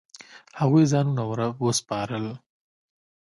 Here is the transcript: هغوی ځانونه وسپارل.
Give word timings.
هغوی 0.59 0.83
ځانونه 0.91 1.23
وسپارل. 1.65 2.25